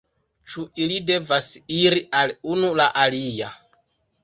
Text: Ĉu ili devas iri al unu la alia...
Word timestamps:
Ĉu 0.53 0.63
ili 0.85 0.97
devas 1.09 1.51
iri 1.81 2.03
al 2.23 2.35
unu 2.55 2.73
la 2.83 2.91
alia... 3.05 3.55